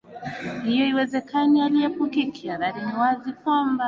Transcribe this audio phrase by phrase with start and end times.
[0.63, 3.79] hiyo haiwezekani haliepukiki adhari ni wazi kwamba